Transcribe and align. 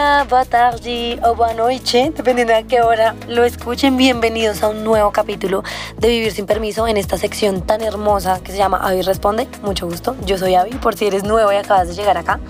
día, 0.00 0.26
boa 0.28 1.30
o 1.30 1.34
buena 1.34 1.54
noche, 1.54 2.10
dependiendo 2.16 2.54
de 2.54 2.60
a 2.60 2.62
qué 2.62 2.80
hora 2.80 3.14
lo 3.28 3.44
escuchen. 3.44 3.98
Bienvenidos 3.98 4.62
a 4.62 4.68
un 4.68 4.82
nuevo 4.82 5.12
capítulo 5.12 5.62
de 5.98 6.08
Vivir 6.08 6.32
sin 6.32 6.46
Permiso 6.46 6.88
en 6.88 6.96
esta 6.96 7.18
sección 7.18 7.66
tan 7.66 7.82
hermosa 7.82 8.40
que 8.42 8.52
se 8.52 8.58
llama 8.58 8.78
Avi 8.78 9.02
Responde. 9.02 9.46
Mucho 9.62 9.86
gusto, 9.86 10.16
yo 10.24 10.38
soy 10.38 10.54
Avi, 10.54 10.70
por 10.76 10.96
si 10.96 11.06
eres 11.06 11.24
nuevo 11.24 11.52
y 11.52 11.56
acabas 11.56 11.88
de 11.88 11.94
llegar 11.94 12.16
acá. 12.16 12.40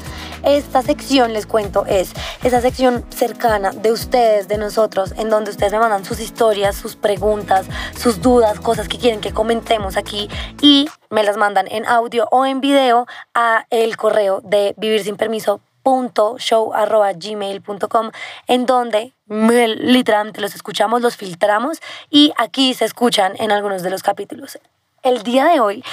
Esta 0.44 0.82
sección, 0.82 1.32
les 1.32 1.46
cuento, 1.46 1.86
es 1.86 2.12
esa 2.44 2.60
sección 2.60 3.04
cercana 3.10 3.72
de 3.72 3.90
ustedes, 3.90 4.46
de 4.46 4.56
nosotros, 4.56 5.12
en 5.18 5.28
donde 5.28 5.50
ustedes 5.50 5.72
me 5.72 5.80
mandan 5.80 6.04
sus 6.04 6.20
historias, 6.20 6.76
sus 6.76 6.94
preguntas, 6.94 7.66
sus 7.98 8.20
dudas, 8.20 8.60
cosas 8.60 8.86
que 8.86 8.98
quieren 8.98 9.20
que 9.20 9.32
comentemos 9.32 9.96
aquí 9.96 10.28
y 10.62 10.88
me 11.10 11.24
las 11.24 11.36
mandan 11.36 11.66
en 11.68 11.84
audio 11.86 12.28
o 12.30 12.46
en 12.46 12.60
video 12.60 13.06
a 13.34 13.66
el 13.70 13.96
correo 13.96 14.40
de 14.44 14.74
vivir 14.78 15.02
sin 15.02 15.16
permiso 15.16 15.60
gmail.com 15.84 18.10
en 18.46 18.66
donde 18.66 19.12
literalmente 19.26 20.40
los 20.40 20.54
escuchamos, 20.54 21.02
los 21.02 21.16
filtramos 21.16 21.80
y 22.10 22.32
aquí 22.36 22.74
se 22.74 22.84
escuchan 22.84 23.34
en 23.38 23.52
algunos 23.52 23.82
de 23.82 23.90
los 23.90 24.02
capítulos. 24.02 24.58
El 25.02 25.22
día 25.22 25.46
de 25.46 25.60
hoy 25.60 25.84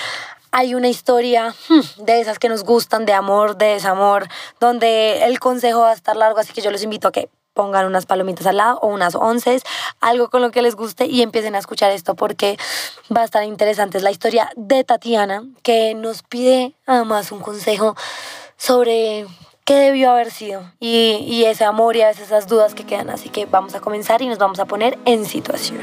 hay 0.52 0.76
una 0.76 0.88
historia 0.88 1.54
hmm, 1.70 2.04
de 2.04 2.20
esas 2.20 2.40
que 2.40 2.50
nos 2.50 2.64
gustan, 2.64 3.06
de 3.06 3.14
amor, 3.14 3.58
de 3.58 3.68
desamor, 3.68 4.28
donde 4.60 5.26
el 5.26 5.40
consejo 5.40 5.82
va 5.82 5.92
a 5.92 5.94
estar 5.94 6.16
largo, 6.16 6.40
así 6.40 6.54
que 6.54 6.62
yo 6.62 6.72
los 6.72 6.84
invito 6.84 7.08
a 7.08 7.12
que 7.12 7.30
pongan 7.54 7.88
unas 7.88 8.06
palomitas 8.06 8.46
al 8.46 8.58
lado 8.58 8.80
o 8.82 8.88
unas 8.88 9.16
once, 9.16 9.60
algo 10.00 10.30
con 10.30 10.44
lo 10.44 10.52
que 10.52 10.62
les 10.62 10.76
guste 10.76 11.08
y 11.08 11.24
empiecen 11.24 11.56
a 11.56 11.58
escuchar 11.58 11.92
esto 11.92 12.16
porque 12.16 12.58
va 13.16 13.22
a 13.22 13.26
estar 13.26 13.44
interesante. 13.44 13.98
Es 13.98 14.04
la 14.04 14.12
historia 14.12 14.52
de 14.56 14.84
Tatiana 14.84 15.44
que 15.64 15.96
nos 15.96 16.22
pide 16.22 16.76
además 16.86 17.32
un 17.32 17.40
consejo 17.40 17.96
sobre 18.58 19.26
qué 19.68 19.76
debió 19.76 20.12
haber 20.12 20.32
sido 20.32 20.64
y, 20.80 21.18
y 21.28 21.44
ese 21.44 21.66
amor 21.66 21.98
y 21.98 22.02
a 22.02 22.08
veces 22.08 22.28
esas 22.28 22.48
dudas 22.48 22.74
que 22.74 22.86
quedan. 22.86 23.10
Así 23.10 23.28
que 23.28 23.46
vamos 23.46 23.76
a 23.76 23.82
comenzar 23.82 24.22
y 24.22 24.28
nos 24.28 24.38
vamos 24.38 24.60
a 24.60 24.66
poner 24.66 24.98
en 25.04 25.26
situación. 25.26 25.82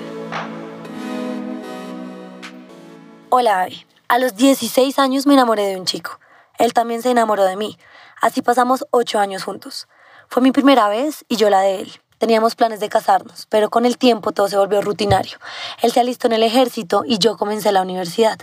Hola, 3.28 3.60
Abby. 3.60 3.86
A 4.08 4.18
los 4.18 4.36
16 4.36 4.98
años 4.98 5.26
me 5.26 5.34
enamoré 5.34 5.66
de 5.66 5.76
un 5.76 5.84
chico. 5.84 6.18
Él 6.58 6.72
también 6.72 7.02
se 7.02 7.10
enamoró 7.10 7.44
de 7.44 7.56
mí. 7.56 7.76
Así 8.22 8.40
pasamos 8.40 8.86
8 8.90 9.18
años 9.18 9.44
juntos. 9.44 9.86
Fue 10.28 10.42
mi 10.42 10.50
primera 10.50 10.88
vez 10.88 11.26
y 11.28 11.36
yo 11.36 11.50
la 11.50 11.60
de 11.60 11.80
él. 11.80 11.92
Teníamos 12.16 12.54
planes 12.54 12.80
de 12.80 12.88
casarnos, 12.88 13.46
pero 13.50 13.68
con 13.68 13.84
el 13.84 13.98
tiempo 13.98 14.32
todo 14.32 14.48
se 14.48 14.56
volvió 14.56 14.80
rutinario. 14.80 15.36
Él 15.82 15.92
se 15.92 16.00
alistó 16.00 16.28
en 16.28 16.32
el 16.32 16.42
ejército 16.42 17.02
y 17.06 17.18
yo 17.18 17.36
comencé 17.36 17.70
la 17.70 17.82
universidad. 17.82 18.38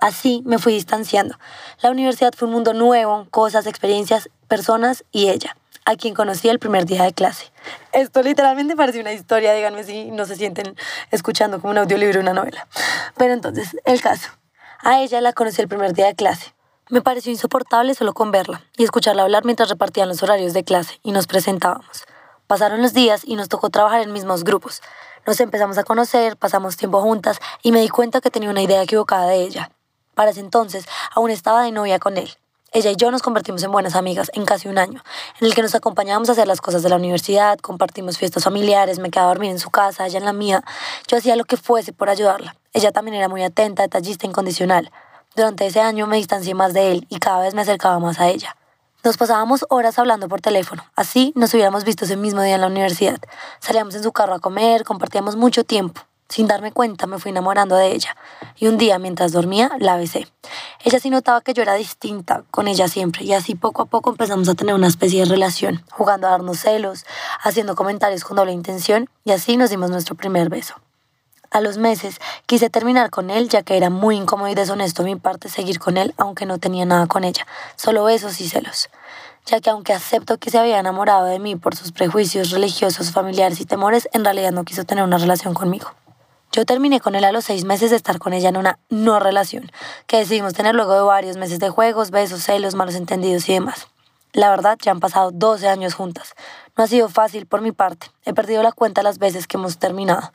Así 0.00 0.42
me 0.44 0.58
fui 0.58 0.74
distanciando. 0.74 1.38
La 1.80 1.90
universidad 1.90 2.32
fue 2.36 2.46
un 2.46 2.54
mundo 2.54 2.72
nuevo, 2.72 3.26
cosas, 3.30 3.66
experiencias, 3.66 4.30
personas 4.46 5.04
y 5.10 5.28
ella, 5.28 5.56
a 5.84 5.96
quien 5.96 6.14
conocí 6.14 6.48
el 6.48 6.58
primer 6.58 6.86
día 6.86 7.02
de 7.02 7.12
clase. 7.12 7.50
Esto 7.92 8.22
literalmente 8.22 8.76
parece 8.76 9.00
una 9.00 9.12
historia, 9.12 9.54
díganme 9.54 9.82
si 9.82 10.10
no 10.10 10.24
se 10.24 10.36
sienten 10.36 10.76
escuchando 11.10 11.60
como 11.60 11.72
un 11.72 11.78
audiolibro 11.78 12.20
o 12.20 12.22
una 12.22 12.32
novela. 12.32 12.68
Pero 13.16 13.32
entonces, 13.32 13.76
el 13.84 14.00
caso. 14.00 14.30
A 14.80 15.00
ella 15.02 15.20
la 15.20 15.32
conocí 15.32 15.60
el 15.60 15.68
primer 15.68 15.92
día 15.92 16.06
de 16.06 16.14
clase. 16.14 16.54
Me 16.90 17.02
pareció 17.02 17.32
insoportable 17.32 17.94
solo 17.94 18.14
con 18.14 18.30
verla 18.30 18.62
y 18.76 18.84
escucharla 18.84 19.24
hablar 19.24 19.44
mientras 19.44 19.68
repartían 19.68 20.08
los 20.08 20.22
horarios 20.22 20.54
de 20.54 20.64
clase 20.64 21.00
y 21.02 21.10
nos 21.10 21.26
presentábamos. 21.26 22.04
Pasaron 22.46 22.80
los 22.80 22.94
días 22.94 23.22
y 23.24 23.34
nos 23.34 23.48
tocó 23.48 23.68
trabajar 23.68 24.00
en 24.00 24.12
mismos 24.12 24.44
grupos. 24.44 24.80
Nos 25.26 25.40
empezamos 25.40 25.76
a 25.76 25.84
conocer, 25.84 26.38
pasamos 26.38 26.78
tiempo 26.78 27.02
juntas 27.02 27.40
y 27.62 27.72
me 27.72 27.80
di 27.80 27.88
cuenta 27.88 28.22
que 28.22 28.30
tenía 28.30 28.48
una 28.48 28.62
idea 28.62 28.82
equivocada 28.82 29.26
de 29.26 29.42
ella. 29.42 29.70
Para 30.18 30.32
ese 30.32 30.40
entonces 30.40 30.84
aún 31.14 31.30
estaba 31.30 31.62
de 31.62 31.70
novia 31.70 32.00
con 32.00 32.16
él. 32.16 32.28
Ella 32.72 32.90
y 32.90 32.96
yo 32.96 33.12
nos 33.12 33.22
convertimos 33.22 33.62
en 33.62 33.70
buenas 33.70 33.94
amigas 33.94 34.32
en 34.34 34.46
casi 34.46 34.66
un 34.66 34.76
año, 34.76 35.00
en 35.40 35.46
el 35.46 35.54
que 35.54 35.62
nos 35.62 35.76
acompañábamos 35.76 36.28
a 36.28 36.32
hacer 36.32 36.48
las 36.48 36.60
cosas 36.60 36.82
de 36.82 36.88
la 36.88 36.96
universidad, 36.96 37.56
compartimos 37.60 38.18
fiestas 38.18 38.42
familiares, 38.42 38.98
me 38.98 39.12
quedaba 39.12 39.30
a 39.30 39.34
dormir 39.34 39.52
en 39.52 39.60
su 39.60 39.70
casa, 39.70 40.08
ella 40.08 40.18
en 40.18 40.24
la 40.24 40.32
mía. 40.32 40.64
Yo 41.06 41.18
hacía 41.18 41.36
lo 41.36 41.44
que 41.44 41.56
fuese 41.56 41.92
por 41.92 42.10
ayudarla. 42.10 42.56
Ella 42.72 42.90
también 42.90 43.16
era 43.16 43.28
muy 43.28 43.44
atenta, 43.44 43.84
detallista, 43.84 44.26
incondicional. 44.26 44.90
Durante 45.36 45.66
ese 45.66 45.80
año 45.80 46.08
me 46.08 46.16
distancié 46.16 46.52
más 46.56 46.74
de 46.74 46.90
él 46.90 47.06
y 47.08 47.20
cada 47.20 47.38
vez 47.40 47.54
me 47.54 47.62
acercaba 47.62 48.00
más 48.00 48.18
a 48.18 48.26
ella. 48.26 48.56
Nos 49.04 49.18
pasábamos 49.18 49.66
horas 49.68 50.00
hablando 50.00 50.26
por 50.26 50.40
teléfono. 50.40 50.84
Así 50.96 51.32
nos 51.36 51.54
hubiéramos 51.54 51.84
visto 51.84 52.06
ese 52.06 52.16
mismo 52.16 52.42
día 52.42 52.56
en 52.56 52.62
la 52.62 52.66
universidad. 52.66 53.20
Salíamos 53.60 53.94
en 53.94 54.02
su 54.02 54.10
carro 54.10 54.34
a 54.34 54.40
comer, 54.40 54.82
compartíamos 54.82 55.36
mucho 55.36 55.62
tiempo. 55.62 56.07
Sin 56.28 56.46
darme 56.46 56.72
cuenta 56.72 57.06
me 57.06 57.18
fui 57.18 57.30
enamorando 57.30 57.74
de 57.74 57.90
ella 57.92 58.14
y 58.56 58.66
un 58.66 58.76
día 58.76 58.98
mientras 58.98 59.32
dormía 59.32 59.70
la 59.78 59.96
besé. 59.96 60.28
Ella 60.84 61.00
sí 61.00 61.08
notaba 61.08 61.40
que 61.40 61.54
yo 61.54 61.62
era 61.62 61.72
distinta 61.72 62.44
con 62.50 62.68
ella 62.68 62.86
siempre 62.86 63.24
y 63.24 63.32
así 63.32 63.54
poco 63.54 63.82
a 63.82 63.86
poco 63.86 64.10
empezamos 64.10 64.46
a 64.48 64.54
tener 64.54 64.74
una 64.74 64.88
especie 64.88 65.20
de 65.20 65.24
relación, 65.24 65.82
jugando 65.90 66.26
a 66.26 66.30
darnos 66.30 66.60
celos, 66.60 67.06
haciendo 67.42 67.74
comentarios 67.74 68.24
con 68.24 68.36
doble 68.36 68.52
intención 68.52 69.08
y 69.24 69.32
así 69.32 69.56
nos 69.56 69.70
dimos 69.70 69.90
nuestro 69.90 70.16
primer 70.16 70.50
beso. 70.50 70.74
A 71.50 71.62
los 71.62 71.78
meses 71.78 72.18
quise 72.44 72.68
terminar 72.68 73.08
con 73.08 73.30
él 73.30 73.48
ya 73.48 73.62
que 73.62 73.78
era 73.78 73.88
muy 73.88 74.16
incómodo 74.16 74.50
y 74.50 74.54
deshonesto 74.54 75.04
mi 75.04 75.16
parte 75.16 75.48
seguir 75.48 75.78
con 75.78 75.96
él 75.96 76.12
aunque 76.18 76.44
no 76.44 76.58
tenía 76.58 76.84
nada 76.84 77.06
con 77.06 77.24
ella, 77.24 77.46
solo 77.76 78.04
besos 78.04 78.38
y 78.42 78.48
celos 78.48 78.90
ya 79.46 79.60
que 79.60 79.70
aunque 79.70 79.94
acepto 79.94 80.36
que 80.36 80.50
se 80.50 80.58
había 80.58 80.78
enamorado 80.78 81.24
de 81.24 81.38
mí 81.38 81.56
por 81.56 81.74
sus 81.74 81.90
prejuicios 81.90 82.50
religiosos, 82.50 83.12
familiares 83.12 83.60
y 83.60 83.64
temores, 83.64 84.06
en 84.12 84.22
realidad 84.22 84.52
no 84.52 84.64
quiso 84.64 84.84
tener 84.84 85.04
una 85.04 85.16
relación 85.16 85.54
conmigo. 85.54 85.88
Yo 86.52 86.64
terminé 86.64 87.00
con 87.00 87.14
él 87.14 87.24
a 87.24 87.32
los 87.32 87.44
seis 87.44 87.64
meses 87.64 87.90
de 87.90 87.96
estar 87.96 88.18
con 88.18 88.32
ella 88.32 88.48
en 88.48 88.56
una 88.56 88.78
no 88.88 89.20
relación, 89.20 89.70
que 90.06 90.16
decidimos 90.16 90.54
tener 90.54 90.74
luego 90.74 90.94
de 90.94 91.02
varios 91.02 91.36
meses 91.36 91.58
de 91.58 91.68
juegos, 91.68 92.10
besos, 92.10 92.42
celos, 92.42 92.74
malos 92.74 92.94
entendidos 92.94 93.48
y 93.48 93.54
demás. 93.54 93.88
La 94.32 94.50
verdad, 94.50 94.78
ya 94.80 94.92
han 94.92 95.00
pasado 95.00 95.30
12 95.30 95.68
años 95.68 95.94
juntas. 95.94 96.34
No 96.76 96.84
ha 96.84 96.86
sido 96.86 97.08
fácil 97.08 97.46
por 97.46 97.60
mi 97.60 97.72
parte. 97.72 98.08
He 98.24 98.34
perdido 98.34 98.62
la 98.62 98.72
cuenta 98.72 99.02
las 99.02 99.18
veces 99.18 99.46
que 99.46 99.56
hemos 99.56 99.78
terminado. 99.78 100.32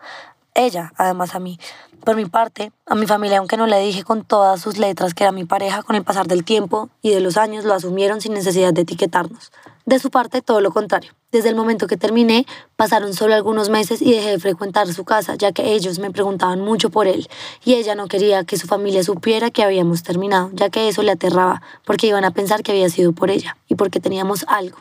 Ella, 0.55 0.91
además 0.97 1.35
a 1.35 1.39
mí. 1.39 1.59
Por 2.03 2.15
mi 2.15 2.25
parte, 2.25 2.71
a 2.85 2.95
mi 2.95 3.07
familia, 3.07 3.37
aunque 3.37 3.57
no 3.57 3.65
le 3.65 3.79
dije 3.79 4.03
con 4.03 4.23
todas 4.23 4.61
sus 4.61 4.77
letras 4.77 5.13
que 5.13 5.23
era 5.23 5.31
mi 5.31 5.45
pareja, 5.45 5.83
con 5.83 5.95
el 5.95 6.03
pasar 6.03 6.27
del 6.27 6.43
tiempo 6.43 6.89
y 7.01 7.11
de 7.11 7.21
los 7.21 7.37
años 7.37 7.65
lo 7.65 7.73
asumieron 7.73 8.19
sin 8.19 8.33
necesidad 8.33 8.73
de 8.73 8.81
etiquetarnos. 8.81 9.51
De 9.85 9.99
su 9.99 10.11
parte, 10.11 10.41
todo 10.41 10.61
lo 10.61 10.71
contrario. 10.71 11.11
Desde 11.33 11.49
el 11.49 11.55
momento 11.55 11.87
que 11.87 11.97
terminé, 11.97 12.45
pasaron 12.77 13.13
solo 13.13 13.33
algunos 13.33 13.69
meses 13.69 14.01
y 14.01 14.13
dejé 14.13 14.29
de 14.29 14.39
frecuentar 14.39 14.91
su 14.93 15.03
casa, 15.03 15.35
ya 15.35 15.51
que 15.51 15.73
ellos 15.73 15.99
me 15.99 16.09
preguntaban 16.09 16.61
mucho 16.61 16.89
por 16.89 17.05
él, 17.05 17.27
y 17.65 17.73
ella 17.73 17.93
no 17.93 18.07
quería 18.07 18.45
que 18.45 18.57
su 18.57 18.65
familia 18.65 19.03
supiera 19.03 19.51
que 19.51 19.61
habíamos 19.61 20.01
terminado, 20.01 20.51
ya 20.53 20.69
que 20.69 20.87
eso 20.87 21.03
le 21.03 21.11
aterraba, 21.11 21.61
porque 21.85 22.07
iban 22.07 22.23
a 22.23 22.31
pensar 22.31 22.63
que 22.63 22.71
había 22.71 22.87
sido 22.89 23.11
por 23.11 23.29
ella 23.29 23.57
y 23.67 23.75
porque 23.75 23.99
teníamos 23.99 24.45
algo. 24.47 24.77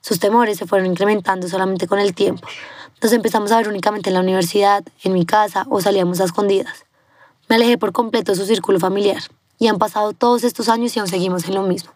Sus 0.00 0.18
temores 0.18 0.58
se 0.58 0.66
fueron 0.66 0.86
incrementando 0.86 1.46
solamente 1.46 1.86
con 1.86 2.00
el 2.00 2.12
tiempo. 2.12 2.48
Nos 3.00 3.12
empezamos 3.12 3.52
a 3.52 3.58
ver 3.58 3.68
únicamente 3.68 4.10
en 4.10 4.14
la 4.14 4.20
universidad, 4.20 4.82
en 5.04 5.12
mi 5.12 5.24
casa 5.24 5.66
o 5.70 5.80
salíamos 5.80 6.20
a 6.20 6.24
escondidas. 6.24 6.84
Me 7.48 7.54
alejé 7.54 7.78
por 7.78 7.92
completo 7.92 8.32
de 8.32 8.38
su 8.38 8.46
círculo 8.46 8.80
familiar 8.80 9.22
y 9.60 9.68
han 9.68 9.78
pasado 9.78 10.12
todos 10.12 10.42
estos 10.42 10.68
años 10.68 10.96
y 10.96 10.98
aún 10.98 11.08
seguimos 11.08 11.44
en 11.44 11.54
lo 11.54 11.62
mismo. 11.62 11.92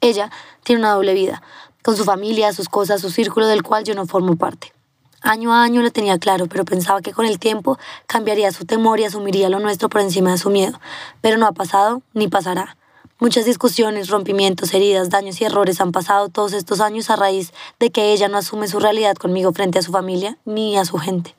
Ella 0.00 0.30
tiene 0.64 0.80
una 0.80 0.92
doble 0.92 1.14
vida, 1.14 1.42
con 1.84 1.98
su 1.98 2.04
familia, 2.04 2.50
sus 2.54 2.70
cosas, 2.70 3.02
su 3.02 3.10
círculo 3.10 3.46
del 3.46 3.62
cual 3.62 3.84
yo 3.84 3.94
no 3.94 4.06
formo 4.06 4.36
parte. 4.36 4.72
Año 5.20 5.52
a 5.52 5.62
año 5.62 5.82
lo 5.82 5.90
tenía 5.90 6.18
claro, 6.18 6.46
pero 6.46 6.64
pensaba 6.64 7.02
que 7.02 7.12
con 7.12 7.26
el 7.26 7.38
tiempo 7.38 7.78
cambiaría 8.06 8.50
su 8.52 8.64
temor 8.64 9.00
y 9.00 9.04
asumiría 9.04 9.50
lo 9.50 9.60
nuestro 9.60 9.90
por 9.90 10.00
encima 10.00 10.30
de 10.30 10.38
su 10.38 10.48
miedo. 10.48 10.80
Pero 11.20 11.36
no 11.36 11.46
ha 11.46 11.52
pasado 11.52 12.00
ni 12.14 12.26
pasará. 12.26 12.78
Muchas 13.20 13.44
discusiones, 13.44 14.08
rompimientos, 14.08 14.72
heridas, 14.72 15.10
daños 15.10 15.38
y 15.42 15.44
errores 15.44 15.78
han 15.82 15.92
pasado 15.92 16.30
todos 16.30 16.54
estos 16.54 16.80
años 16.80 17.10
a 17.10 17.16
raíz 17.16 17.52
de 17.78 17.90
que 17.90 18.14
ella 18.14 18.28
no 18.28 18.38
asume 18.38 18.66
su 18.66 18.80
realidad 18.80 19.16
conmigo 19.16 19.52
frente 19.52 19.78
a 19.78 19.82
su 19.82 19.92
familia 19.92 20.38
ni 20.46 20.78
a 20.78 20.86
su 20.86 20.96
gente. 20.96 21.34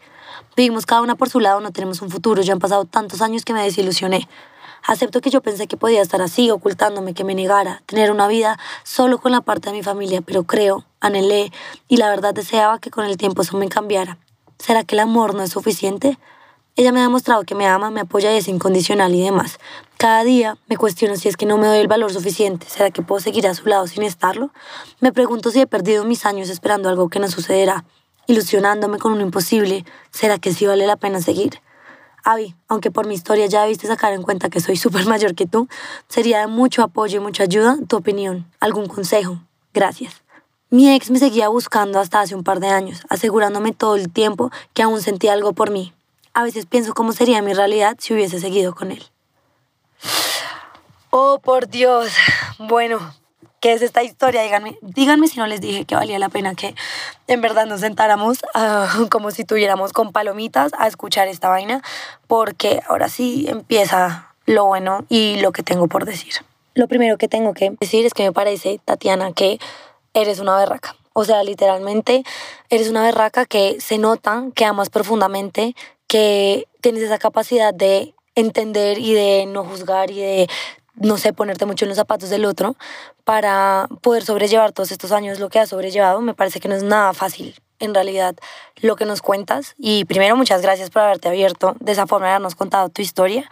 Vivimos 0.55 0.85
cada 0.85 1.01
una 1.01 1.15
por 1.15 1.27
su 1.27 1.39
lado, 1.39 1.59
no 1.59 1.71
tenemos 1.71 2.03
un 2.03 2.11
futuro, 2.11 2.43
ya 2.43 2.53
han 2.53 2.59
pasado 2.59 2.85
tantos 2.85 3.23
años 3.23 3.45
que 3.45 3.53
me 3.53 3.63
desilusioné. 3.63 4.29
Acepto 4.87 5.19
que 5.19 5.31
yo 5.31 5.41
pensé 5.41 5.65
que 5.65 5.77
podía 5.77 6.01
estar 6.01 6.21
así, 6.21 6.51
ocultándome, 6.51 7.15
que 7.15 7.23
me 7.23 7.33
negara, 7.33 7.81
tener 7.87 8.11
una 8.11 8.27
vida 8.27 8.59
solo 8.83 9.17
con 9.17 9.31
la 9.31 9.41
parte 9.41 9.69
de 9.69 9.75
mi 9.75 9.81
familia, 9.81 10.21
pero 10.21 10.43
creo, 10.43 10.85
anhelé 10.99 11.51
y 11.87 11.97
la 11.97 12.07
verdad 12.09 12.35
deseaba 12.35 12.77
que 12.77 12.91
con 12.91 13.05
el 13.05 13.17
tiempo 13.17 13.41
eso 13.41 13.57
me 13.57 13.67
cambiara. 13.67 14.19
¿Será 14.59 14.83
que 14.83 14.93
el 14.93 14.99
amor 14.99 15.33
no 15.33 15.41
es 15.41 15.49
suficiente? 15.49 16.19
Ella 16.75 16.91
me 16.91 16.99
ha 16.99 17.03
demostrado 17.03 17.45
que 17.45 17.55
me 17.55 17.65
ama, 17.65 17.89
me 17.89 18.01
apoya 18.01 18.31
y 18.31 18.37
es 18.37 18.47
incondicional 18.47 19.15
y 19.15 19.23
demás. 19.23 19.57
Cada 19.97 20.23
día 20.23 20.57
me 20.67 20.77
cuestiono 20.77 21.15
si 21.15 21.29
es 21.29 21.37
que 21.37 21.47
no 21.47 21.57
me 21.57 21.65
doy 21.65 21.79
el 21.79 21.87
valor 21.87 22.13
suficiente. 22.13 22.67
¿Será 22.69 22.91
que 22.91 23.01
puedo 23.01 23.19
seguir 23.19 23.47
a 23.47 23.55
su 23.55 23.65
lado 23.65 23.87
sin 23.87 24.03
estarlo? 24.03 24.51
Me 24.99 25.11
pregunto 25.11 25.49
si 25.49 25.61
he 25.61 25.67
perdido 25.67 26.03
mis 26.03 26.27
años 26.27 26.49
esperando 26.49 26.89
algo 26.89 27.09
que 27.09 27.19
no 27.19 27.27
sucederá, 27.27 27.85
ilusionándome 28.27 28.99
con 28.99 29.13
un 29.13 29.21
imposible. 29.21 29.83
¿Será 30.11 30.37
que 30.37 30.53
sí 30.53 30.67
vale 30.67 30.85
la 30.85 30.95
pena 30.95 31.21
seguir? 31.21 31.61
Avi, 32.25 32.55
aunque 32.67 32.89
por 32.89 33.05
mi 33.05 33.13
historia 33.13 33.45
ya 33.45 33.61
debiste 33.61 33.85
sacar 33.85 34.11
en 34.11 34.23
cuenta 34.23 34.49
que 34.49 34.59
soy 34.59 34.77
súper 34.77 35.05
mayor 35.05 35.35
que 35.35 35.45
tú, 35.45 35.69
sería 36.07 36.39
de 36.39 36.47
mucho 36.47 36.81
apoyo 36.81 37.17
y 37.19 37.23
mucha 37.23 37.43
ayuda 37.43 37.77
tu 37.87 37.97
opinión, 37.97 38.51
algún 38.59 38.87
consejo. 38.87 39.39
Gracias. 39.75 40.23
Mi 40.71 40.91
ex 40.91 41.11
me 41.11 41.19
seguía 41.19 41.49
buscando 41.49 41.99
hasta 41.99 42.21
hace 42.21 42.33
un 42.33 42.43
par 42.43 42.59
de 42.59 42.69
años, 42.69 43.03
asegurándome 43.09 43.73
todo 43.73 43.95
el 43.95 44.11
tiempo 44.11 44.51
que 44.73 44.81
aún 44.81 45.01
sentía 45.01 45.33
algo 45.33 45.53
por 45.53 45.69
mí. 45.69 45.93
A 46.33 46.41
veces 46.41 46.65
pienso 46.65 46.95
cómo 46.95 47.13
sería 47.13 47.43
mi 47.43 47.53
realidad 47.53 47.95
si 47.99 48.15
hubiese 48.15 48.39
seguido 48.39 48.73
con 48.73 48.91
él. 48.91 49.03
Oh, 51.11 51.39
por 51.39 51.69
Dios. 51.69 52.11
Bueno, 52.57 52.99
qué 53.65 53.73
es 53.73 53.81
esta 53.81 54.03
historia. 54.03 54.43
Díganme, 54.43 54.77
díganme 54.83 55.27
si 55.27 55.39
no 55.39 55.47
les 55.47 55.59
dije 55.59 55.85
que 55.85 55.95
valía 55.95 56.19
la 56.19 56.29
pena 56.29 56.53
que 56.53 56.75
en 57.25 57.41
verdad 57.41 57.65
nos 57.65 57.79
sentáramos 57.79 58.43
uh, 58.53 59.07
como 59.09 59.31
si 59.31 59.43
tuviéramos 59.43 59.91
con 59.91 60.11
palomitas 60.11 60.71
a 60.77 60.85
escuchar 60.85 61.27
esta 61.27 61.49
vaina, 61.49 61.81
porque 62.27 62.83
ahora 62.87 63.09
sí 63.09 63.47
empieza 63.49 64.35
lo 64.45 64.65
bueno 64.65 65.03
y 65.09 65.37
lo 65.37 65.51
que 65.51 65.63
tengo 65.63 65.87
por 65.87 66.05
decir. 66.05 66.31
Lo 66.75 66.87
primero 66.87 67.17
que 67.17 67.27
tengo 67.27 67.55
que 67.55 67.71
decir 67.79 68.05
es 68.05 68.13
que 68.13 68.21
me 68.21 68.31
parece, 68.31 68.79
Tatiana, 68.85 69.33
que 69.33 69.57
eres 70.13 70.37
una 70.37 70.55
berraca. 70.57 70.95
O 71.13 71.25
sea, 71.25 71.41
literalmente 71.41 72.23
eres 72.69 72.87
una 72.89 73.01
berraca 73.01 73.47
que 73.47 73.77
se 73.79 73.97
nota 73.97 74.43
que 74.53 74.65
amas 74.65 74.91
profundamente, 74.91 75.75
que 76.05 76.67
tienes 76.81 77.01
esa 77.01 77.17
capacidad 77.17 77.73
de 77.73 78.13
entender 78.35 78.99
y 78.99 79.15
de 79.15 79.47
no 79.47 79.63
juzgar 79.63 80.11
y 80.11 80.19
de, 80.19 80.49
no 80.95 81.17
sé, 81.17 81.33
ponerte 81.33 81.65
mucho 81.65 81.85
en 81.85 81.89
los 81.89 81.97
zapatos 81.97 82.29
del 82.29 82.45
otro 82.45 82.75
para 83.23 83.87
poder 84.01 84.23
sobrellevar 84.23 84.71
todos 84.71 84.91
estos 84.91 85.11
años 85.11 85.39
lo 85.39 85.49
que 85.49 85.59
has 85.59 85.69
sobrellevado. 85.69 86.21
Me 86.21 86.33
parece 86.33 86.59
que 86.59 86.67
no 86.67 86.75
es 86.75 86.83
nada 86.83 87.13
fácil 87.13 87.55
en 87.79 87.93
realidad 87.93 88.35
lo 88.81 88.95
que 88.95 89.05
nos 89.05 89.21
cuentas. 89.21 89.75
Y 89.77 90.05
primero, 90.05 90.35
muchas 90.35 90.61
gracias 90.61 90.89
por 90.89 91.01
haberte 91.01 91.27
abierto 91.27 91.75
de 91.79 91.91
esa 91.91 92.07
forma, 92.07 92.27
de 92.27 92.33
habernos 92.33 92.55
contado 92.55 92.89
tu 92.89 93.01
historia. 93.01 93.49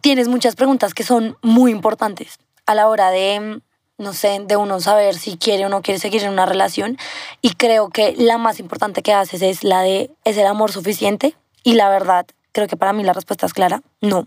Tienes 0.00 0.28
muchas 0.28 0.56
preguntas 0.56 0.94
que 0.94 1.04
son 1.04 1.36
muy 1.42 1.70
importantes 1.70 2.38
a 2.66 2.74
la 2.74 2.88
hora 2.88 3.10
de 3.10 3.60
no 3.98 4.12
sé, 4.12 4.40
de 4.46 4.56
uno 4.56 4.80
saber 4.80 5.16
si 5.16 5.36
quiere 5.36 5.66
o 5.66 5.68
no 5.68 5.82
quiere 5.82 5.98
seguir 5.98 6.22
en 6.22 6.30
una 6.30 6.46
relación. 6.46 6.96
Y 7.42 7.54
creo 7.54 7.90
que 7.90 8.14
la 8.16 8.38
más 8.38 8.60
importante 8.60 9.02
que 9.02 9.12
haces 9.12 9.42
es 9.42 9.64
la 9.64 9.82
de, 9.82 10.10
¿es 10.24 10.36
el 10.36 10.46
amor 10.46 10.70
suficiente? 10.70 11.34
Y 11.64 11.74
la 11.74 11.90
verdad, 11.90 12.24
creo 12.52 12.68
que 12.68 12.76
para 12.76 12.92
mí 12.92 13.02
la 13.02 13.12
respuesta 13.12 13.46
es 13.46 13.52
clara, 13.52 13.82
no. 14.00 14.26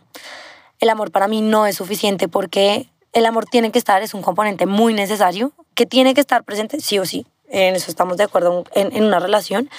El 0.81 0.89
amor 0.89 1.11
para 1.11 1.27
mí 1.27 1.41
no 1.41 1.65
es 1.65 1.77
suficiente 1.77 2.27
porque 2.27 2.89
el 3.13 3.25
amor 3.25 3.45
tiene 3.45 3.71
que 3.71 3.79
estar, 3.79 4.01
es 4.01 4.13
un 4.13 4.21
componente 4.21 4.65
muy 4.65 4.93
necesario, 4.93 5.53
que 5.75 5.85
tiene 5.85 6.13
que 6.13 6.21
estar 6.21 6.43
presente 6.43 6.81
sí 6.81 6.99
o 6.99 7.05
sí. 7.05 7.25
En 7.49 7.75
eso 7.75 7.89
estamos 7.89 8.17
de 8.17 8.23
acuerdo 8.23 8.65
en, 8.73 8.93
en 8.95 9.05
una 9.05 9.19
relación 9.19 9.69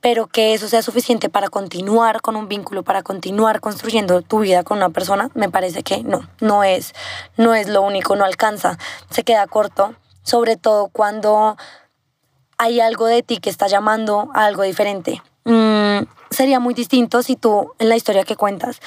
pero 0.00 0.26
que 0.26 0.54
eso 0.54 0.68
sea 0.68 0.82
suficiente 0.82 1.28
para 1.28 1.48
continuar 1.48 2.22
con 2.22 2.36
un 2.36 2.48
vínculo, 2.48 2.82
para 2.82 3.02
continuar 3.02 3.60
construyendo 3.60 4.22
tu 4.22 4.40
vida 4.40 4.64
con 4.64 4.78
una 4.78 4.90
persona, 4.90 5.30
me 5.34 5.50
parece 5.50 5.82
que 5.82 6.02
no, 6.02 6.28
no 6.40 6.64
es, 6.64 6.92
no 7.36 7.54
es 7.54 7.68
lo 7.68 7.82
único, 7.82 8.16
no 8.16 8.24
alcanza, 8.24 8.78
se 9.10 9.22
queda 9.22 9.46
corto, 9.46 9.94
sobre 10.22 10.56
todo 10.56 10.88
cuando 10.88 11.56
hay 12.58 12.80
algo 12.80 13.06
de 13.06 13.22
ti 13.22 13.38
que 13.38 13.50
está 13.50 13.66
llamando 13.66 14.30
a 14.34 14.44
algo 14.44 14.62
diferente. 14.62 15.22
Mm, 15.44 16.04
sería 16.30 16.60
muy 16.60 16.74
distinto 16.74 17.22
si 17.22 17.36
tú 17.36 17.72
en 17.78 17.88
la 17.88 17.96
historia 17.96 18.24
que 18.24 18.36
cuentas 18.36 18.80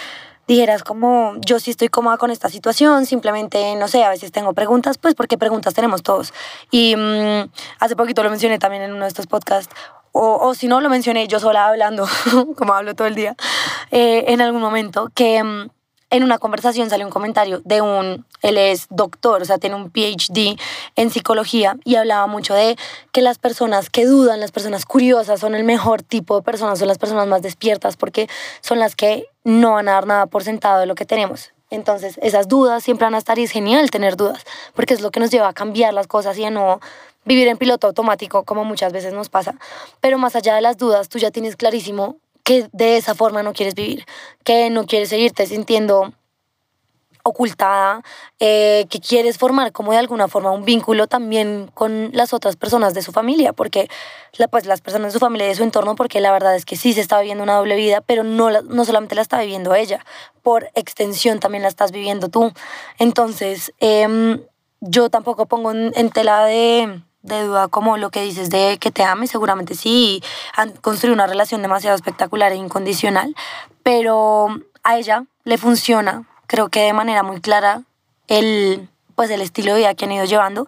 dijeras 0.48 0.84
como 0.84 1.36
yo 1.40 1.60
sí 1.60 1.72
estoy 1.72 1.90
cómoda 1.90 2.18
con 2.18 2.32
esta 2.32 2.50
situación, 2.50 3.06
simplemente, 3.06 3.76
no 3.76 3.88
sé, 3.88 4.04
a 4.04 4.10
veces 4.10 4.32
tengo 4.32 4.54
preguntas, 4.54 4.98
pues 4.98 5.16
porque 5.16 5.38
preguntas 5.38 5.74
tenemos 5.74 6.04
todos. 6.04 6.34
Y 6.72 6.96
mm, 6.96 7.50
hace 7.80 7.96
poquito 7.96 8.24
lo 8.24 8.30
mencioné 8.30 8.60
también 8.60 8.84
en 8.84 8.94
uno 8.94 9.04
de 9.04 9.08
estos 9.08 9.28
podcasts, 9.28 9.74
o, 10.12 10.38
o 10.38 10.54
si 10.56 10.68
no 10.68 10.80
lo 10.80 10.90
mencioné 10.90 11.28
yo 11.28 11.40
sola 11.40 11.68
hablando, 11.68 12.08
como 12.58 12.74
hablo 12.74 12.96
todo 12.96 13.08
el 13.08 13.16
día, 13.16 13.36
eh, 13.92 14.26
en 14.28 14.42
algún 14.42 14.62
momento, 14.62 15.10
que 15.14 15.44
mm, 15.44 15.70
en 16.10 16.24
una 16.24 16.38
conversación 16.38 16.90
salió 16.90 17.06
un 17.06 17.12
comentario 17.12 17.62
de 17.66 17.82
un, 17.82 18.26
él 18.42 18.58
es 18.58 18.88
doctor, 18.90 19.42
o 19.42 19.46
sea, 19.46 19.58
tiene 19.58 19.76
un 19.76 19.90
PhD 19.90 20.58
en 20.96 21.10
psicología 21.10 21.78
y 21.84 21.96
hablaba 21.96 22.28
mucho 22.28 22.54
de 22.54 22.78
que 23.12 23.22
las 23.22 23.38
personas 23.38 23.90
que 23.90 24.06
dudan, 24.06 24.40
las 24.40 24.52
personas 24.52 24.86
curiosas 24.86 25.40
son 25.40 25.56
el 25.56 25.64
mejor 25.64 26.04
tipo 26.04 26.36
de 26.38 26.44
personas, 26.44 26.80
son 26.80 26.88
las 26.88 26.98
personas 26.98 27.28
más 27.28 27.42
despiertas 27.42 27.98
porque 27.98 28.30
son 28.62 28.80
las 28.80 28.96
que 28.96 29.28
no 29.44 29.74
van 29.74 29.90
a 29.90 29.94
dar 29.94 30.08
nada 30.08 30.26
por 30.28 30.44
sentado 30.44 30.80
de 30.80 30.86
lo 30.86 30.96
que 30.96 31.06
tenemos. 31.06 31.52
Entonces, 31.72 32.20
esas 32.22 32.48
dudas 32.48 32.84
siempre 32.84 33.06
van 33.06 33.16
a 33.16 33.18
estar 33.18 33.40
y 33.40 33.44
es 33.44 33.52
genial 33.52 33.90
tener 33.90 34.16
dudas, 34.16 34.44
porque 34.76 34.94
es 34.94 35.02
lo 35.02 35.12
que 35.12 35.20
nos 35.20 35.32
lleva 35.32 35.50
a 35.50 35.54
cambiar 35.54 35.94
las 35.94 36.08
cosas 36.08 36.38
y 36.38 36.46
a 36.46 36.52
no 36.52 36.80
vivir 37.26 37.48
en 37.48 37.58
piloto 37.58 37.88
automático, 37.88 38.44
como 38.44 38.64
muchas 38.64 38.94
veces 38.94 39.14
nos 39.14 39.30
pasa. 39.30 39.56
Pero 40.00 40.18
más 40.20 40.36
allá 40.36 40.56
de 40.56 40.62
las 40.62 40.78
dudas, 40.78 41.10
tú 41.10 41.18
ya 41.18 41.32
tienes 41.32 41.56
clarísimo 41.56 42.18
que 42.46 42.70
de 42.72 42.96
esa 42.96 43.16
forma 43.16 43.44
no 43.44 43.54
quieres 43.54 43.74
vivir, 43.74 44.06
que 44.46 44.70
no 44.70 44.86
quieres 44.86 45.10
seguirte 45.10 45.48
sintiendo 45.48 46.14
ocultada, 47.24 48.04
eh, 48.40 48.86
que 48.88 49.00
quieres 49.00 49.40
formar 49.40 49.72
como 49.72 49.92
de 49.92 49.98
alguna 49.98 50.28
forma 50.28 50.52
un 50.52 50.64
vínculo 50.64 51.08
también 51.08 51.72
con 51.74 52.12
las 52.14 52.34
otras 52.34 52.56
personas 52.56 52.94
de 52.94 53.02
su 53.02 53.12
familia, 53.12 53.52
porque 53.52 53.90
pues 54.52 54.68
las 54.68 54.82
personas 54.82 55.08
de 55.08 55.14
su 55.14 55.20
familia 55.20 55.48
y 55.48 55.50
de 55.50 55.56
su 55.56 55.64
entorno, 55.64 55.96
porque 55.96 56.22
la 56.22 56.32
verdad 56.32 56.56
es 56.56 56.66
que 56.66 56.76
sí 56.76 56.94
se 56.94 57.02
está 57.02 57.20
viviendo 57.20 57.44
una 57.44 57.56
doble 57.56 57.76
vida, 57.76 58.02
pero 58.02 58.24
no, 58.24 58.52
no 58.62 58.86
solamente 58.86 59.16
la 59.16 59.24
está 59.24 59.40
viviendo 59.40 59.74
ella, 59.74 60.06
por 60.44 60.70
extensión 60.76 61.40
también 61.40 61.64
la 61.64 61.70
estás 61.70 61.92
viviendo 61.92 62.30
tú. 62.30 62.52
Entonces, 63.00 63.74
em, 63.80 64.44
yo 64.82 65.10
tampoco 65.10 65.48
pongo 65.48 65.72
en 65.72 66.10
tela 66.12 66.46
de, 66.46 67.02
de 67.26 67.44
duda 67.44 67.68
como 67.68 67.98
lo 67.98 68.10
que 68.12 68.22
dices 68.22 68.50
de 68.50 68.78
que 68.80 68.92
te 68.92 69.04
ame, 69.04 69.28
seguramente 69.28 69.76
sí, 69.76 70.22
han 70.56 70.72
construido 70.72 71.14
una 71.14 71.28
relación 71.28 71.62
demasiado 71.62 71.96
espectacular 71.96 72.52
e 72.52 72.56
incondicional, 72.56 73.36
pero 73.84 74.48
a 74.84 74.98
ella 74.98 75.26
le 75.44 75.58
funciona, 75.58 76.24
creo 76.48 76.70
que 76.70 76.82
de 76.82 76.94
manera 76.94 77.24
muy 77.24 77.42
clara, 77.42 77.84
el, 78.28 78.90
pues 79.16 79.30
el 79.30 79.42
estilo 79.42 79.74
de 79.74 79.80
vida 79.80 79.96
que 79.96 80.06
han 80.06 80.12
ido 80.12 80.26
llevando. 80.26 80.68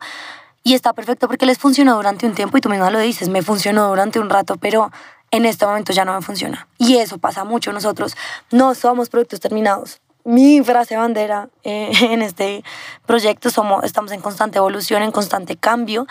Y 0.63 0.73
está 0.73 0.91
perfecto 0.91 1.27
porque 1.27 1.45
les 1.45 1.57
funcionó 1.57 1.95
durante 1.95 2.25
un 2.25 2.33
tiempo 2.33 2.57
y 2.57 2.61
tú 2.61 2.69
misma 2.69 2.89
lo 2.89 2.99
dices, 2.99 3.29
me 3.29 3.41
funcionó 3.41 3.87
durante 3.87 4.19
un 4.19 4.29
rato, 4.29 4.57
pero 4.57 4.91
en 5.31 5.45
este 5.45 5.65
momento 5.65 5.93
ya 5.93 6.03
no 6.03 6.13
me 6.13 6.21
funciona. 6.21 6.67
Y 6.77 6.97
eso 6.97 7.19
pasa 7.19 7.45
mucho. 7.45 7.71
Nosotros 7.71 8.15
no 8.51 8.75
somos 8.75 9.09
productos 9.09 9.39
terminados. 9.39 10.01
Mi 10.25 10.61
frase 10.61 10.97
bandera 10.97 11.49
eh, 11.63 11.91
en 12.01 12.21
este 12.21 12.63
proyecto 13.05 13.49
somos, 13.49 13.83
estamos 13.85 14.11
en 14.11 14.19
constante 14.19 14.57
evolución, 14.57 15.03
en 15.03 15.11
constante 15.11 15.55
cambio 15.55 16.05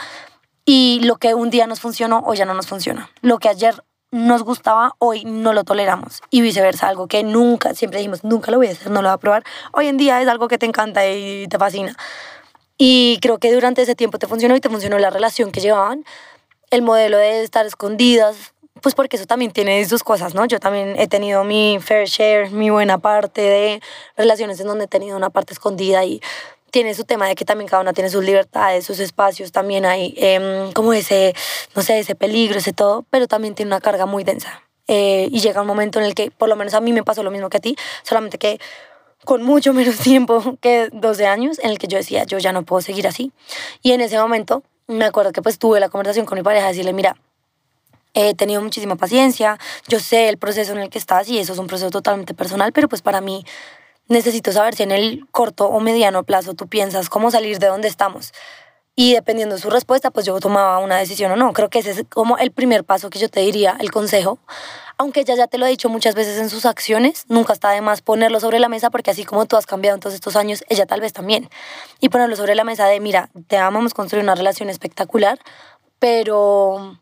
y 0.66 1.00
lo 1.04 1.16
que 1.16 1.32
un 1.32 1.48
día 1.48 1.66
nos 1.68 1.80
funcionó, 1.80 2.22
hoy 2.26 2.36
ya 2.36 2.44
no 2.44 2.52
nos 2.52 2.66
funciona. 2.66 3.08
Lo 3.22 3.38
que 3.38 3.48
ayer 3.48 3.84
nos 4.10 4.42
gustaba, 4.42 4.94
hoy 4.98 5.24
no 5.24 5.52
lo 5.52 5.62
toleramos. 5.62 6.22
Y 6.30 6.40
viceversa, 6.40 6.88
algo 6.88 7.06
que 7.06 7.22
nunca, 7.22 7.72
siempre 7.74 8.00
dijimos, 8.00 8.24
nunca 8.24 8.50
lo 8.50 8.56
voy 8.58 8.66
a 8.66 8.72
hacer, 8.72 8.90
no 8.90 9.00
lo 9.00 9.08
voy 9.08 9.14
a 9.14 9.18
probar. 9.18 9.44
Hoy 9.72 9.86
en 9.86 9.96
día 9.96 10.20
es 10.20 10.28
algo 10.28 10.48
que 10.48 10.58
te 10.58 10.66
encanta 10.66 11.08
y 11.08 11.46
te 11.48 11.56
fascina. 11.56 11.96
Y 12.76 13.18
creo 13.22 13.38
que 13.38 13.52
durante 13.52 13.82
ese 13.82 13.94
tiempo 13.94 14.18
te 14.18 14.26
funcionó 14.26 14.56
y 14.56 14.60
te 14.60 14.68
funcionó 14.68 14.98
la 14.98 15.10
relación 15.10 15.52
que 15.52 15.60
llevaban, 15.60 16.04
el 16.70 16.82
modelo 16.82 17.16
de 17.16 17.42
estar 17.42 17.64
escondidas, 17.64 18.52
pues 18.82 18.94
porque 18.94 19.16
eso 19.16 19.26
también 19.26 19.52
tiene 19.52 19.84
sus 19.86 20.02
cosas, 20.02 20.34
¿no? 20.34 20.44
Yo 20.46 20.60
también 20.60 20.96
he 20.98 21.06
tenido 21.06 21.44
mi 21.44 21.78
fair 21.80 22.06
share, 22.06 22.50
mi 22.50 22.70
buena 22.70 22.98
parte 22.98 23.40
de 23.40 23.82
relaciones 24.16 24.60
en 24.60 24.66
donde 24.66 24.84
he 24.84 24.88
tenido 24.88 25.16
una 25.16 25.30
parte 25.30 25.54
escondida 25.54 26.04
y 26.04 26.20
tiene 26.76 26.92
su 26.92 27.04
tema 27.04 27.26
de 27.26 27.34
que 27.34 27.46
también 27.46 27.68
cada 27.68 27.80
una 27.80 27.94
tiene 27.94 28.10
sus 28.10 28.22
libertades, 28.22 28.84
sus 28.84 29.00
espacios, 29.00 29.50
también 29.50 29.86
hay 29.86 30.12
em, 30.18 30.70
como 30.74 30.92
ese, 30.92 31.34
no 31.74 31.80
sé, 31.80 32.00
ese 32.00 32.14
peligro, 32.14 32.58
ese 32.58 32.74
todo, 32.74 33.06
pero 33.08 33.26
también 33.26 33.54
tiene 33.54 33.70
una 33.70 33.80
carga 33.80 34.04
muy 34.04 34.24
densa. 34.24 34.62
Eh, 34.86 35.26
y 35.32 35.40
llega 35.40 35.62
un 35.62 35.66
momento 35.66 36.00
en 36.00 36.04
el 36.04 36.14
que, 36.14 36.30
por 36.30 36.50
lo 36.50 36.54
menos 36.54 36.74
a 36.74 36.82
mí 36.82 36.92
me 36.92 37.02
pasó 37.02 37.22
lo 37.22 37.30
mismo 37.30 37.48
que 37.48 37.56
a 37.56 37.60
ti, 37.60 37.76
solamente 38.02 38.36
que 38.36 38.60
con 39.24 39.42
mucho 39.42 39.72
menos 39.80 39.96
tiempo 39.96 40.58
que 40.60 40.90
12 40.92 41.26
años, 41.26 41.58
en 41.60 41.70
el 41.70 41.78
que 41.78 41.86
yo 41.86 41.96
decía, 41.96 42.24
yo 42.24 42.36
ya 42.36 42.52
no 42.52 42.62
puedo 42.62 42.82
seguir 42.82 43.08
así. 43.08 43.32
Y 43.80 43.92
en 43.92 44.02
ese 44.02 44.18
momento, 44.18 44.62
me 44.86 45.06
acuerdo 45.06 45.32
que 45.32 45.40
pues 45.40 45.58
tuve 45.58 45.80
la 45.80 45.88
conversación 45.88 46.26
con 46.26 46.36
mi 46.36 46.44
pareja, 46.44 46.68
decirle, 46.68 46.92
mira, 46.92 47.16
he 48.12 48.34
tenido 48.34 48.60
muchísima 48.60 48.96
paciencia, 48.96 49.58
yo 49.88 49.98
sé 49.98 50.28
el 50.28 50.36
proceso 50.36 50.72
en 50.72 50.80
el 50.80 50.90
que 50.90 50.98
estás 50.98 51.26
y 51.30 51.38
eso 51.38 51.54
es 51.54 51.58
un 51.58 51.68
proceso 51.68 51.88
totalmente 51.88 52.34
personal, 52.34 52.74
pero 52.74 52.86
pues 52.86 53.00
para 53.00 53.22
mí 53.22 53.46
necesito 54.08 54.52
saber 54.52 54.74
si 54.74 54.82
en 54.82 54.92
el 54.92 55.26
corto 55.30 55.66
o 55.66 55.80
mediano 55.80 56.24
plazo 56.24 56.54
tú 56.54 56.68
piensas 56.68 57.08
cómo 57.08 57.30
salir 57.30 57.58
de 57.58 57.66
donde 57.66 57.88
estamos. 57.88 58.32
Y 58.98 59.12
dependiendo 59.12 59.56
de 59.56 59.60
su 59.60 59.68
respuesta, 59.68 60.10
pues 60.10 60.24
yo 60.24 60.40
tomaba 60.40 60.78
una 60.78 60.96
decisión 60.96 61.30
o 61.30 61.36
no. 61.36 61.52
Creo 61.52 61.68
que 61.68 61.80
ese 61.80 61.90
es 61.90 62.04
como 62.08 62.38
el 62.38 62.50
primer 62.50 62.82
paso 62.82 63.10
que 63.10 63.18
yo 63.18 63.28
te 63.28 63.40
diría, 63.40 63.76
el 63.78 63.90
consejo. 63.90 64.38
Aunque 64.96 65.20
ella 65.20 65.34
ya 65.34 65.46
te 65.46 65.58
lo 65.58 65.66
ha 65.66 65.68
dicho 65.68 65.90
muchas 65.90 66.14
veces 66.14 66.38
en 66.38 66.48
sus 66.48 66.64
acciones, 66.64 67.26
nunca 67.28 67.52
está 67.52 67.68
de 67.72 67.82
más 67.82 68.00
ponerlo 68.00 68.40
sobre 68.40 68.58
la 68.58 68.70
mesa 68.70 68.88
porque 68.88 69.10
así 69.10 69.26
como 69.26 69.44
tú 69.44 69.58
has 69.58 69.66
cambiado 69.66 69.96
en 69.96 70.00
todos 70.00 70.14
estos 70.14 70.34
años, 70.34 70.64
ella 70.70 70.86
tal 70.86 71.02
vez 71.02 71.12
también. 71.12 71.50
Y 72.00 72.08
ponerlo 72.08 72.36
sobre 72.36 72.54
la 72.54 72.64
mesa 72.64 72.86
de, 72.86 72.98
mira, 73.00 73.28
te 73.48 73.58
amamos 73.58 73.92
construir 73.92 74.24
una 74.24 74.34
relación 74.34 74.70
espectacular, 74.70 75.38
pero, 75.98 76.98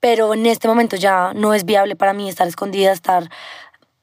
pero 0.00 0.34
en 0.34 0.44
este 0.46 0.66
momento 0.66 0.96
ya 0.96 1.32
no 1.34 1.54
es 1.54 1.64
viable 1.64 1.94
para 1.94 2.14
mí 2.14 2.28
estar 2.28 2.48
escondida, 2.48 2.90
estar 2.90 3.30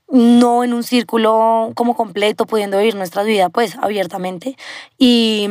no 0.07 0.63
en 0.63 0.73
un 0.73 0.83
círculo 0.83 1.71
como 1.75 1.95
completo, 1.95 2.45
pudiendo 2.45 2.77
vivir 2.77 2.95
nuestra 2.95 3.23
vida 3.23 3.49
pues 3.49 3.77
abiertamente. 3.81 4.57
Y, 4.97 5.47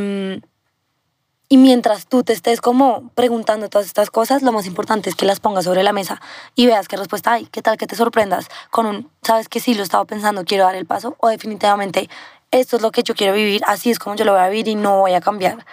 y 1.49 1.56
mientras 1.56 2.06
tú 2.06 2.23
te 2.23 2.32
estés 2.32 2.61
como 2.61 3.11
preguntando 3.14 3.68
todas 3.68 3.87
estas 3.87 4.11
cosas, 4.11 4.42
lo 4.42 4.52
más 4.52 4.66
importante 4.66 5.11
es 5.11 5.16
que 5.16 5.26
las 5.26 5.40
pongas 5.40 5.64
sobre 5.64 5.82
la 5.82 5.92
mesa 5.92 6.20
y 6.54 6.66
veas 6.66 6.88
qué 6.88 6.96
respuesta 6.96 7.32
hay. 7.32 7.46
¿Qué 7.46 7.62
tal 7.62 7.76
que 7.76 7.87
te 7.87 7.96
sorprendas 7.96 8.49
con 8.70 8.87
un, 8.87 9.11
sabes 9.23 9.49
que 9.49 9.61
sí, 9.61 9.75
lo 9.75 9.82
estaba 9.82 10.04
pensando, 10.04 10.44
quiero 10.44 10.64
dar 10.64 10.76
el 10.76 10.87
paso? 10.87 11.16
O 11.20 11.28
definitivamente, 11.28 12.08
esto 12.50 12.76
es 12.76 12.82
lo 12.82 12.90
que 12.90 13.02
yo 13.02 13.14
quiero 13.14 13.34
vivir, 13.34 13.62
así 13.66 13.90
es 13.90 13.99
como 13.99 14.16
yo 14.16 14.25
lo 14.25 14.32
voy 14.32 14.40
a 14.40 14.49
vivir 14.49 14.68
y 14.68 14.75
no 14.75 15.00
voy 15.00 15.14
a 15.14 15.20
cambiar. 15.20 15.64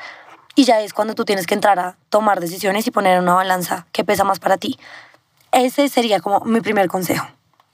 Y 0.55 0.65
ya 0.65 0.81
es 0.81 0.93
cuando 0.93 1.15
tú 1.15 1.23
tienes 1.23 1.47
que 1.47 1.53
entrar 1.53 1.79
a 1.79 1.95
tomar 2.09 2.41
decisiones 2.41 2.85
y 2.85 2.91
poner 2.91 3.19
una 3.19 3.35
balanza 3.35 3.87
que 3.93 4.03
pesa 4.03 4.25
más 4.25 4.39
para 4.39 4.57
ti. 4.57 4.77
Ese 5.53 5.87
sería 5.87 6.19
como 6.19 6.41
mi 6.41 6.59
primer 6.59 6.89
consejo 6.89 7.25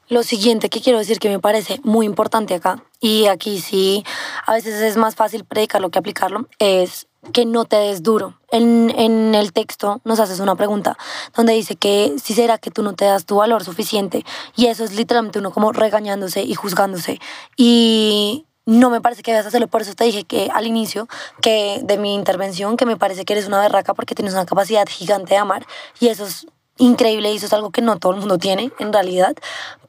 Lo 0.10 0.24
siguiente 0.24 0.70
que 0.70 0.80
quiero 0.80 1.00
decir 1.00 1.20
que 1.20 1.30
me 1.30 1.40
parece 1.40 1.82
muy 1.84 2.06
importante 2.06 2.56
acá, 2.56 2.82
y 3.02 3.26
aquí 3.28 3.60
sí, 3.60 4.06
a 4.46 4.54
veces 4.54 4.82
es 4.82 4.96
más 4.96 5.16
fácil 5.16 5.44
predicarlo 5.44 5.90
que 5.90 6.00
aplicarlo, 6.00 6.48
es 6.60 7.08
que 7.34 7.46
no 7.46 7.66
te 7.66 7.76
des 7.76 8.04
duro. 8.04 8.40
En, 8.50 8.90
en, 8.98 9.36
el 9.36 9.52
texto 9.52 10.00
nos 10.06 10.22
haces 10.22 10.40
una 10.40 10.56
pregunta 10.56 10.98
donde 11.36 11.52
dice 11.52 11.76
que 11.76 12.16
si 12.24 12.34
será 12.34 12.58
que 12.58 12.72
tú 12.72 12.84
no 12.84 12.94
te 12.94 13.04
das 13.04 13.26
tu 13.26 13.36
valor 13.36 13.66
suficiente 13.66 14.24
y 14.56 14.68
eso 14.68 14.86
es 14.86 14.96
literalmente 14.96 15.40
uno 15.40 15.52
como 15.52 15.74
regañándose 15.74 16.44
y 16.44 16.54
juzgándose 16.54 17.20
y 17.58 18.46
no 18.66 18.90
me 18.90 19.02
parece 19.02 19.24
que 19.24 19.32
debas 19.32 19.48
hacerlo, 19.48 19.68
por 19.68 19.82
eso 19.82 19.96
te 19.96 20.06
dije 20.06 20.24
que 20.24 20.50
al 20.54 20.68
inicio 20.68 21.10
que 21.42 21.80
de 21.84 21.98
mi 21.98 22.16
intervención 22.16 22.78
que 22.78 22.86
me 22.86 22.96
parece 22.96 23.26
que 23.26 23.34
eres 23.34 23.48
una 23.48 23.60
berraca 23.60 23.94
porque 23.94 24.16
tienes 24.16 24.34
una 24.34 24.46
capacidad 24.46 24.88
gigante 24.88 25.34
de 25.34 25.38
amar 25.38 25.66
y 26.00 26.08
eso 26.08 26.26
es 26.26 26.48
increíble 26.78 27.32
y 27.32 27.38
eso 27.38 27.46
es 27.46 27.54
algo 27.54 27.72
que 27.72 27.82
no 27.82 27.98
todo 27.98 28.14
el 28.14 28.20
mundo 28.20 28.38
tiene 28.38 28.72
en 28.80 28.94
realidad, 28.94 29.36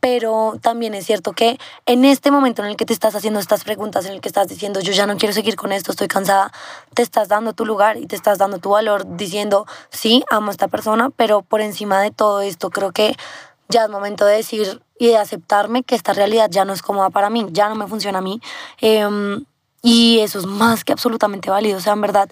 pero 0.00 0.54
también 0.60 0.94
es 0.94 1.06
cierto 1.06 1.32
que 1.32 1.58
en 1.86 2.04
este 2.04 2.30
momento 2.30 2.62
en 2.62 2.68
el 2.68 2.76
que 2.76 2.84
te 2.84 2.92
estás 2.92 3.14
haciendo 3.14 3.40
estas 3.40 3.64
preguntas, 3.64 4.06
en 4.06 4.12
el 4.12 4.20
que 4.20 4.28
estás 4.28 4.48
diciendo 4.48 4.80
yo 4.80 4.92
ya 4.92 5.06
no 5.06 5.16
quiero 5.16 5.32
seguir 5.32 5.56
con 5.56 5.72
esto, 5.72 5.90
estoy 5.90 6.08
cansada, 6.08 6.52
te 6.94 7.02
estás 7.02 7.28
dando 7.28 7.52
tu 7.52 7.66
lugar 7.66 7.96
y 7.96 8.06
te 8.06 8.16
estás 8.16 8.38
dando 8.38 8.58
tu 8.58 8.70
valor 8.70 9.16
diciendo 9.16 9.66
sí, 9.90 10.24
amo 10.30 10.48
a 10.48 10.50
esta 10.52 10.68
persona, 10.68 11.10
pero 11.10 11.42
por 11.42 11.60
encima 11.60 12.00
de 12.00 12.10
todo 12.10 12.40
esto 12.40 12.70
creo 12.70 12.92
que 12.92 13.16
ya 13.68 13.84
es 13.84 13.90
momento 13.90 14.24
de 14.24 14.36
decir 14.36 14.82
y 14.98 15.08
de 15.08 15.18
aceptarme 15.18 15.82
que 15.82 15.94
esta 15.94 16.12
realidad 16.12 16.48
ya 16.50 16.64
no 16.64 16.72
es 16.72 16.82
cómoda 16.82 17.10
para 17.10 17.30
mí, 17.30 17.46
ya 17.50 17.68
no 17.68 17.74
me 17.74 17.86
funciona 17.86 18.18
a 18.18 18.22
mí. 18.22 18.40
Em, 18.80 19.44
y 19.82 20.18
eso 20.20 20.38
es 20.38 20.46
más 20.46 20.84
que 20.84 20.92
absolutamente 20.92 21.50
válido, 21.50 21.78
o 21.78 21.80
sea, 21.80 21.92
en 21.92 22.00
verdad 22.00 22.28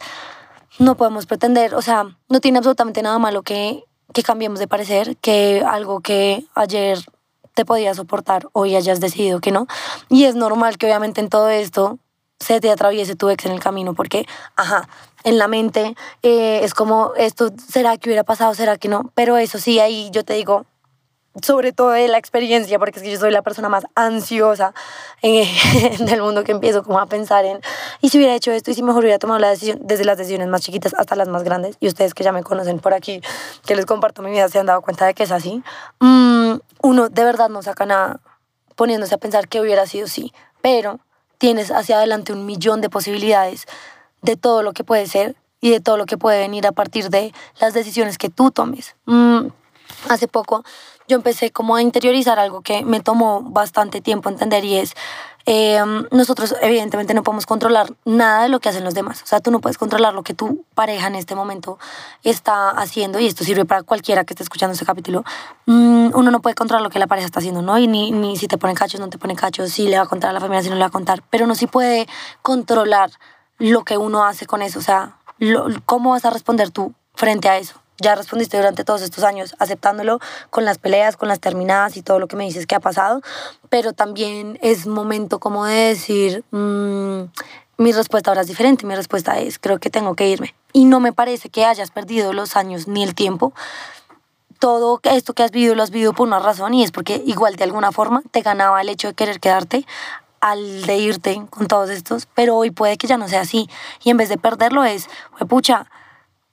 no 0.78 0.96
podemos 0.96 1.26
pretender, 1.26 1.74
o 1.74 1.82
sea, 1.82 2.06
no 2.28 2.40
tiene 2.40 2.58
absolutamente 2.58 3.02
nada 3.02 3.18
malo 3.18 3.42
que 3.42 3.84
que 4.12 4.22
cambiemos 4.22 4.58
de 4.58 4.68
parecer, 4.68 5.16
que 5.18 5.62
algo 5.66 6.00
que 6.00 6.44
ayer 6.54 6.98
te 7.54 7.64
podía 7.64 7.94
soportar, 7.94 8.48
hoy 8.52 8.76
hayas 8.76 9.00
decidido 9.00 9.40
que 9.40 9.50
no. 9.50 9.66
Y 10.08 10.24
es 10.24 10.34
normal 10.34 10.78
que 10.78 10.86
obviamente 10.86 11.20
en 11.20 11.28
todo 11.28 11.48
esto 11.48 11.98
se 12.38 12.60
te 12.60 12.70
atraviese 12.70 13.16
tu 13.16 13.30
ex 13.30 13.46
en 13.46 13.52
el 13.52 13.60
camino, 13.60 13.94
porque, 13.94 14.26
ajá, 14.56 14.88
en 15.24 15.38
la 15.38 15.48
mente 15.48 15.96
eh, 16.22 16.60
es 16.62 16.74
como, 16.74 17.12
esto, 17.16 17.50
¿será 17.56 17.96
que 17.96 18.10
hubiera 18.10 18.24
pasado? 18.24 18.54
¿Será 18.54 18.76
que 18.76 18.88
no? 18.88 19.10
Pero 19.14 19.38
eso 19.38 19.58
sí, 19.58 19.80
ahí 19.80 20.10
yo 20.12 20.22
te 20.22 20.34
digo, 20.34 20.66
sobre 21.42 21.72
todo 21.72 21.90
de 21.90 22.08
la 22.08 22.18
experiencia, 22.18 22.78
porque 22.78 22.98
es 22.98 23.02
que 23.02 23.10
yo 23.10 23.18
soy 23.18 23.30
la 23.30 23.42
persona 23.42 23.68
más 23.68 23.86
ansiosa 23.94 24.72
eh, 25.22 25.48
del 25.98 26.22
mundo 26.22 26.44
que 26.44 26.52
empiezo 26.52 26.82
como 26.82 26.98
a 26.98 27.06
pensar 27.06 27.44
en, 27.44 27.60
y 28.00 28.08
si 28.08 28.18
hubiera 28.18 28.34
hecho 28.34 28.52
esto, 28.52 28.70
y 28.70 28.74
si 28.74 28.82
mejor 28.82 29.02
hubiera 29.02 29.18
tomado 29.18 29.38
la 29.38 29.50
decisión, 29.50 29.78
desde 29.82 30.04
las 30.04 30.18
decisiones 30.18 30.48
más 30.48 30.62
chiquitas 30.62 30.94
hasta 30.94 31.16
las 31.16 31.28
más 31.28 31.42
grandes, 31.42 31.76
y 31.80 31.88
ustedes 31.88 32.14
que 32.14 32.24
ya 32.24 32.32
me 32.32 32.42
conocen 32.42 32.78
por 32.78 32.94
aquí, 32.94 33.20
que 33.66 33.76
les 33.76 33.86
comparto 33.86 34.22
mi 34.22 34.30
vida, 34.30 34.48
se 34.48 34.58
han 34.58 34.66
dado 34.66 34.82
cuenta 34.82 35.06
de 35.06 35.14
que 35.14 35.24
es 35.24 35.32
así, 35.32 35.62
mm, 36.00 36.54
uno 36.82 37.08
de 37.08 37.24
verdad 37.24 37.48
no 37.48 37.62
saca 37.62 37.86
nada 37.86 38.20
poniéndose 38.74 39.14
a 39.14 39.18
pensar 39.18 39.48
que 39.48 39.60
hubiera 39.60 39.86
sido 39.86 40.06
sí, 40.06 40.32
pero 40.62 41.00
tienes 41.38 41.70
hacia 41.70 41.96
adelante 41.96 42.32
un 42.32 42.46
millón 42.46 42.80
de 42.80 42.88
posibilidades 42.88 43.66
de 44.22 44.36
todo 44.36 44.62
lo 44.62 44.72
que 44.72 44.84
puede 44.84 45.06
ser 45.06 45.36
y 45.60 45.70
de 45.70 45.80
todo 45.80 45.96
lo 45.96 46.06
que 46.06 46.18
puede 46.18 46.38
venir 46.38 46.66
a 46.66 46.72
partir 46.72 47.08
de 47.10 47.32
las 47.60 47.74
decisiones 47.74 48.18
que 48.18 48.28
tú 48.28 48.50
tomes. 48.50 48.94
Mm, 49.06 49.48
hace 50.08 50.28
poco 50.28 50.64
yo 51.08 51.16
empecé 51.16 51.50
como 51.50 51.76
a 51.76 51.82
interiorizar 51.82 52.38
algo 52.38 52.62
que 52.62 52.84
me 52.84 53.00
tomó 53.00 53.42
bastante 53.42 54.00
tiempo 54.00 54.28
entender 54.28 54.64
y 54.64 54.76
es, 54.76 54.94
eh, 55.46 55.80
nosotros 56.10 56.56
evidentemente 56.60 57.14
no 57.14 57.22
podemos 57.22 57.46
controlar 57.46 57.92
nada 58.04 58.42
de 58.42 58.48
lo 58.48 58.58
que 58.58 58.68
hacen 58.68 58.82
los 58.82 58.94
demás. 58.94 59.22
O 59.22 59.26
sea, 59.26 59.40
tú 59.40 59.50
no 59.50 59.60
puedes 59.60 59.78
controlar 59.78 60.14
lo 60.14 60.24
que 60.24 60.34
tu 60.34 60.64
pareja 60.74 61.06
en 61.06 61.14
este 61.14 61.36
momento 61.36 61.78
está 62.24 62.70
haciendo 62.70 63.20
y 63.20 63.26
esto 63.26 63.44
sirve 63.44 63.64
para 63.64 63.84
cualquiera 63.84 64.24
que 64.24 64.34
esté 64.34 64.42
escuchando 64.42 64.72
este 64.72 64.84
capítulo. 64.84 65.24
Mm, 65.66 66.10
uno 66.14 66.30
no 66.30 66.40
puede 66.40 66.56
controlar 66.56 66.82
lo 66.82 66.90
que 66.90 66.98
la 66.98 67.06
pareja 67.06 67.26
está 67.26 67.38
haciendo, 67.38 67.62
¿no? 67.62 67.78
Y 67.78 67.86
ni, 67.86 68.10
ni 68.10 68.36
si 68.36 68.48
te 68.48 68.58
pone 68.58 68.74
cachos, 68.74 69.00
no 69.00 69.08
te 69.08 69.18
pone 69.18 69.36
cachos, 69.36 69.70
si 69.70 69.86
le 69.86 69.98
va 69.98 70.04
a 70.04 70.08
contar 70.08 70.30
a 70.30 70.32
la 70.32 70.40
familia, 70.40 70.62
si 70.62 70.70
no 70.70 70.74
le 70.74 70.80
va 70.80 70.88
a 70.88 70.90
contar. 70.90 71.22
Pero 71.30 71.44
uno 71.44 71.54
sí 71.54 71.68
puede 71.68 72.08
controlar 72.42 73.10
lo 73.58 73.84
que 73.84 73.96
uno 73.96 74.24
hace 74.24 74.46
con 74.46 74.62
eso. 74.62 74.80
O 74.80 74.82
sea, 74.82 75.18
cómo 75.84 76.10
vas 76.10 76.24
a 76.24 76.30
responder 76.30 76.70
tú 76.70 76.94
frente 77.14 77.48
a 77.48 77.58
eso 77.58 77.85
ya 77.98 78.14
respondiste 78.14 78.56
durante 78.56 78.84
todos 78.84 79.02
estos 79.02 79.24
años 79.24 79.54
aceptándolo 79.58 80.20
con 80.50 80.64
las 80.64 80.78
peleas, 80.78 81.16
con 81.16 81.28
las 81.28 81.40
terminadas 81.40 81.96
y 81.96 82.02
todo 82.02 82.18
lo 82.18 82.28
que 82.28 82.36
me 82.36 82.44
dices 82.44 82.66
que 82.66 82.74
ha 82.74 82.80
pasado, 82.80 83.20
pero 83.68 83.92
también 83.92 84.58
es 84.62 84.86
momento 84.86 85.38
como 85.38 85.64
de 85.64 85.74
decir, 85.74 86.44
mm, 86.50 87.24
mi 87.78 87.92
respuesta 87.92 88.30
ahora 88.30 88.42
es 88.42 88.48
diferente, 88.48 88.86
mi 88.86 88.94
respuesta 88.94 89.38
es, 89.38 89.58
creo 89.58 89.78
que 89.78 89.90
tengo 89.90 90.14
que 90.14 90.28
irme. 90.28 90.54
Y 90.72 90.84
no 90.84 91.00
me 91.00 91.12
parece 91.12 91.50
que 91.50 91.64
hayas 91.64 91.90
perdido 91.90 92.32
los 92.32 92.56
años 92.56 92.88
ni 92.88 93.02
el 93.02 93.14
tiempo. 93.14 93.52
Todo 94.58 95.00
esto 95.02 95.34
que 95.34 95.42
has 95.42 95.50
vivido 95.50 95.74
lo 95.74 95.82
has 95.82 95.90
vivido 95.90 96.14
por 96.14 96.26
una 96.26 96.38
razón 96.38 96.72
y 96.72 96.82
es 96.82 96.90
porque 96.90 97.22
igual 97.26 97.56
de 97.56 97.64
alguna 97.64 97.92
forma 97.92 98.22
te 98.30 98.40
ganaba 98.40 98.80
el 98.80 98.88
hecho 98.88 99.08
de 99.08 99.14
querer 99.14 99.40
quedarte 99.40 99.86
al 100.40 100.82
de 100.82 100.96
irte 100.96 101.42
con 101.50 101.66
todos 101.66 101.90
estos, 101.90 102.26
pero 102.34 102.56
hoy 102.56 102.70
puede 102.70 102.96
que 102.96 103.06
ya 103.06 103.18
no 103.18 103.28
sea 103.28 103.42
así. 103.42 103.68
Y 104.02 104.10
en 104.10 104.16
vez 104.16 104.28
de 104.28 104.38
perderlo 104.38 104.84
es, 104.84 105.08
pucha, 105.48 105.90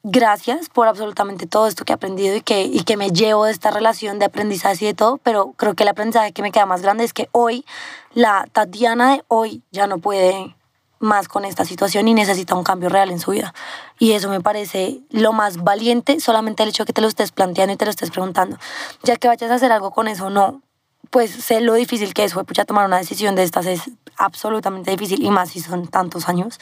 gracias 0.04 0.68
por 0.68 0.88
absolutamente 0.88 1.48
todo 1.48 1.68
esto 1.68 1.86
que 1.86 1.94
he 1.94 1.96
aprendido 1.96 2.36
y 2.36 2.42
que, 2.42 2.64
y 2.64 2.84
que 2.84 2.98
me 2.98 3.12
llevo 3.12 3.46
de 3.46 3.52
esta 3.52 3.72
relación 3.72 4.20
de 4.20 4.26
aprendizaje 4.26 4.84
y 4.84 4.88
de 4.90 4.94
todo, 4.94 5.18
pero 5.18 5.54
creo 5.56 5.76
que 5.76 5.84
el 5.84 5.90
aprendizaje 5.90 6.34
que 6.34 6.42
me 6.42 6.52
queda 6.52 6.66
más 6.66 6.82
grande 6.82 7.06
es 7.06 7.14
que 7.14 7.30
hoy, 7.32 7.66
la 8.14 8.46
Tatiana 8.52 9.14
de 9.14 9.24
hoy 9.30 9.64
ya 9.72 9.88
no 9.88 10.00
puede 10.00 10.56
más 11.00 11.28
con 11.28 11.46
esta 11.46 11.66
situación 11.66 12.08
y 12.08 12.14
necesita 12.14 12.56
un 12.56 12.64
cambio 12.64 12.90
real 12.90 13.12
en 13.12 13.20
su 13.20 13.32
vida. 13.32 13.54
Y 13.98 14.12
eso 14.14 14.30
me 14.30 14.42
parece 14.42 15.00
lo 15.10 15.34
más 15.34 15.64
valiente, 15.64 16.20
solamente 16.20 16.64
el 16.64 16.70
hecho 16.70 16.84
de 16.84 16.88
que 16.88 16.94
te 16.94 17.02
lo 17.02 17.08
estés 17.08 17.32
planteando 17.32 17.74
y 17.74 17.78
te 17.78 17.86
lo 17.86 17.92
estés 17.92 18.12
preguntando. 18.12 18.58
Ya 19.04 19.16
que 19.16 19.28
vayas 19.28 19.52
a 19.52 19.56
hacer 19.56 19.72
algo 19.72 19.92
con 19.92 20.08
eso, 20.08 20.30
no, 20.30 20.62
pues 21.10 21.32
sé 21.32 21.62
lo 21.62 21.74
difícil 21.74 22.14
que 22.14 22.24
es, 22.24 22.34
fue 22.34 22.46
pucha 22.46 22.66
tomar 22.66 22.86
una 22.86 22.98
decisión 22.98 23.36
de 23.36 23.44
estas 23.44 23.66
es 23.66 23.92
absolutamente 24.18 24.92
difícil 24.92 25.24
y 25.24 25.30
más 25.30 25.50
si 25.50 25.60
son 25.60 25.88
tantos 25.88 26.30
años 26.30 26.60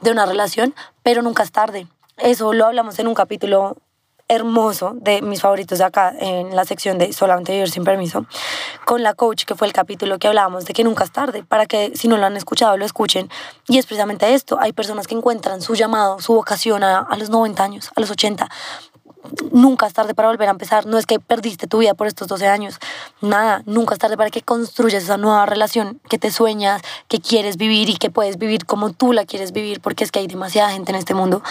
de 0.00 0.10
una 0.10 0.26
relación, 0.26 0.74
pero 1.02 1.22
nunca 1.22 1.42
es 1.42 1.52
tarde 1.52 1.86
eso 2.18 2.52
lo 2.52 2.66
hablamos 2.66 2.98
en 2.98 3.08
un 3.08 3.14
capítulo 3.14 3.76
hermoso 4.28 4.92
de 4.96 5.22
mis 5.22 5.40
favoritos 5.40 5.78
de 5.78 5.84
acá 5.84 6.12
en 6.18 6.56
la 6.56 6.64
sección 6.64 6.98
de 6.98 7.12
Solamente 7.12 7.52
Vivir 7.52 7.70
sin 7.70 7.84
Permiso 7.84 8.26
con 8.84 9.02
la 9.04 9.14
coach 9.14 9.44
que 9.44 9.54
fue 9.54 9.68
el 9.68 9.72
capítulo 9.72 10.18
que 10.18 10.26
hablábamos 10.26 10.64
de 10.64 10.72
que 10.72 10.82
nunca 10.82 11.04
es 11.04 11.12
tarde 11.12 11.44
para 11.44 11.66
que 11.66 11.92
si 11.94 12.08
no 12.08 12.16
lo 12.16 12.26
han 12.26 12.36
escuchado 12.36 12.76
lo 12.76 12.84
escuchen 12.84 13.30
y 13.68 13.78
es 13.78 13.86
precisamente 13.86 14.34
esto 14.34 14.58
hay 14.60 14.72
personas 14.72 15.06
que 15.06 15.14
encuentran 15.14 15.62
su 15.62 15.76
llamado 15.76 16.18
su 16.18 16.34
vocación 16.34 16.82
a, 16.82 16.98
a 16.98 17.16
los 17.16 17.30
90 17.30 17.62
años 17.62 17.90
a 17.94 18.00
los 18.00 18.10
80 18.10 18.48
nunca 19.52 19.86
es 19.86 19.92
tarde 19.92 20.14
para 20.14 20.28
volver 20.28 20.48
a 20.48 20.52
empezar. 20.52 20.86
No 20.86 20.98
es 20.98 21.06
que 21.06 21.18
perdiste 21.18 21.66
tu 21.66 21.78
vida 21.78 21.94
por 21.94 22.06
estos 22.06 22.28
12 22.28 22.46
años. 22.48 22.78
Nada, 23.20 23.62
nunca 23.66 23.94
es 23.94 23.98
tarde 23.98 24.16
para 24.16 24.30
que 24.30 24.42
construyas 24.42 25.02
esa 25.02 25.16
nueva 25.16 25.46
relación 25.46 26.00
que 26.08 26.18
te 26.18 26.30
sueñas, 26.30 26.82
que 27.08 27.20
quieres 27.20 27.56
vivir 27.56 27.88
y 27.88 27.96
que 27.96 28.10
puedes 28.10 28.38
vivir 28.38 28.66
como 28.66 28.92
tú 28.92 29.12
la 29.12 29.24
quieres 29.24 29.52
vivir, 29.52 29.80
porque 29.80 30.04
es 30.04 30.12
que 30.12 30.20
hay 30.20 30.26
demasiada 30.26 30.70
gente 30.70 30.92
en 30.92 30.96
este 30.96 31.14
mundo 31.14 31.42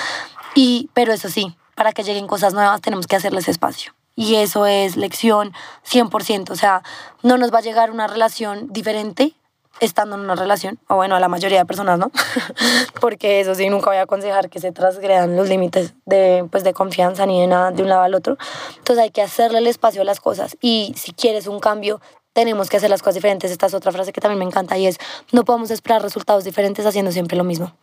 y, 0.56 0.90
pero 0.94 1.14
eso 1.14 1.30
sí, 1.30 1.56
para 1.76 1.92
que 1.92 2.04
lleguen 2.04 2.26
cosas 2.26 2.54
nuevas 2.54 2.82
tenemos 2.82 3.06
que 3.06 3.16
hacerles 3.16 3.48
espacio. 3.48 3.94
Y 4.16 4.36
eso 4.36 4.66
es 4.66 4.96
lección 4.96 5.52
100%. 5.88 6.50
O 6.50 6.56
sea, 6.56 6.82
no 7.22 7.38
nos 7.38 7.54
va 7.54 7.60
a 7.60 7.62
llegar 7.62 7.92
una 7.92 8.08
relación 8.08 8.72
diferente 8.72 9.34
estando 9.82 10.16
en 10.16 10.22
una 10.22 10.36
relación, 10.36 10.80
o 10.88 10.96
bueno, 10.96 11.18
a 11.18 11.20
la 11.20 11.28
mayoría 11.28 11.60
de 11.60 11.66
personas, 11.66 12.00
¿no? 12.00 12.10
Porque 13.02 13.42
eso 13.42 13.56
sí, 13.56 13.70
nunca 13.70 13.90
voy 13.90 13.98
a 13.98 14.04
aconsejar 14.04 14.50
que 14.50 14.62
se 14.62 14.72
transgredan 14.72 15.36
los 15.36 15.50
límites 15.50 15.94
de, 16.06 16.48
pues, 16.50 16.64
de 16.64 16.74
confianza 16.74 17.26
ni 17.26 17.42
de 17.42 17.48
nada 17.48 17.72
de 17.72 17.84
un 17.84 17.90
lado 17.90 18.04
al 18.04 18.16
otro. 18.16 18.38
Entonces 18.78 19.04
hay 19.04 19.12
que 19.12 19.22
hacerle 19.22 19.58
el 19.58 19.68
espacio 19.68 20.02
a 20.02 20.06
las 20.06 20.22
cosas. 20.22 20.56
Y 20.62 20.94
si 20.96 21.12
quieres 21.12 21.48
un 21.48 21.60
cambio, 21.60 22.00
tenemos 22.32 22.70
que 22.70 22.78
hacer 22.78 22.90
las 22.90 23.02
cosas 23.02 23.16
diferentes. 23.16 23.52
Esta 23.52 23.66
es 23.66 23.74
otra 23.74 23.92
frase 23.92 24.14
que 24.14 24.22
también 24.22 24.40
me 24.40 24.46
encanta 24.46 24.78
y 24.78 24.88
es, 24.88 24.98
no 25.32 25.44
podemos 25.44 25.72
esperar 25.72 26.02
resultados 26.02 26.44
diferentes 26.44 26.86
haciendo 26.86 27.12
siempre 27.12 27.38
lo 27.38 27.44
mismo. 27.44 27.76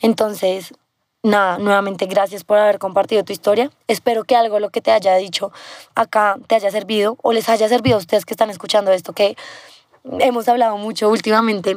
Entonces, 0.00 0.72
nada, 1.24 1.58
nuevamente 1.58 2.06
gracias 2.06 2.44
por 2.44 2.58
haber 2.58 2.78
compartido 2.78 3.24
tu 3.24 3.32
historia. 3.32 3.70
Espero 3.88 4.22
que 4.22 4.36
algo 4.36 4.60
lo 4.60 4.70
que 4.70 4.80
te 4.80 4.92
haya 4.92 5.16
dicho 5.16 5.50
acá 5.96 6.36
te 6.46 6.54
haya 6.54 6.70
servido 6.70 7.16
o 7.22 7.32
les 7.32 7.48
haya 7.48 7.68
servido 7.68 7.96
a 7.96 7.98
ustedes 7.98 8.24
que 8.24 8.34
están 8.34 8.50
escuchando 8.50 8.92
esto, 8.92 9.12
que 9.12 9.36
hemos 10.20 10.46
hablado 10.48 10.76
mucho 10.76 11.08
últimamente. 11.08 11.76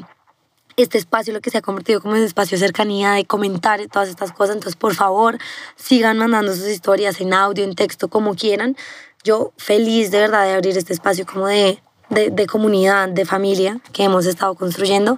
Este 0.76 1.00
espacio 1.00 1.34
lo 1.34 1.42
que 1.42 1.50
se 1.50 1.58
ha 1.58 1.62
convertido 1.62 2.02
como 2.02 2.14
un 2.14 2.22
espacio 2.22 2.56
de 2.56 2.64
cercanía, 2.64 3.14
de 3.14 3.26
comentar 3.26 3.80
todas 3.88 4.10
estas 4.10 4.32
cosas. 4.32 4.58
Entonces, 4.58 4.76
por 4.76 4.94
favor, 4.94 5.40
sigan 5.76 6.20
mandando 6.20 6.54
sus 6.54 6.68
historias 6.68 7.20
en 7.20 7.34
audio, 7.34 7.64
en 7.64 7.74
texto, 7.74 8.10
como 8.10 8.36
quieran. 8.36 8.78
Yo 9.24 9.54
feliz 9.58 10.12
de 10.12 10.20
verdad 10.20 10.46
de 10.46 10.54
abrir 10.54 10.78
este 10.78 10.94
espacio 10.94 11.26
como 11.26 11.48
de, 11.48 11.82
de, 12.10 12.30
de 12.30 12.46
comunidad, 12.46 13.10
de 13.10 13.26
familia 13.26 13.80
que 13.92 14.04
hemos 14.04 14.28
estado 14.28 14.54
construyendo. 14.54 15.18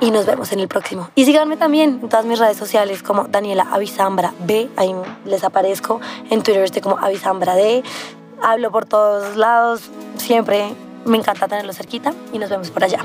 y 0.00 0.10
nos 0.10 0.26
vemos 0.26 0.52
en 0.52 0.60
el 0.60 0.68
próximo. 0.68 1.10
Y 1.14 1.24
síganme 1.24 1.56
también 1.56 2.00
en 2.02 2.08
todas 2.08 2.26
mis 2.26 2.38
redes 2.38 2.56
sociales 2.56 3.02
como 3.02 3.24
Daniela 3.24 3.66
Avisambra 3.70 4.32
B, 4.40 4.68
ahí 4.76 4.94
les 5.24 5.44
aparezco. 5.44 6.00
En 6.30 6.42
Twitter 6.42 6.62
estoy 6.62 6.82
como 6.82 6.98
Avisambra 6.98 7.54
D. 7.54 7.82
Hablo 8.42 8.70
por 8.70 8.84
todos 8.84 9.36
lados, 9.36 9.90
siempre 10.16 10.74
me 11.06 11.18
encanta 11.18 11.48
tenerlo 11.48 11.72
cerquita 11.72 12.12
y 12.32 12.38
nos 12.38 12.50
vemos 12.50 12.70
por 12.70 12.84
allá. 12.84 13.00